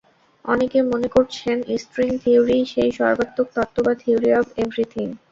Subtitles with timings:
[0.45, 5.07] অনেকে মনে করছেন, স্ট্রিং থিওরিই সেই সর্বাত্মক তত্ত্ব বা থিওরি অব এভরিথিং।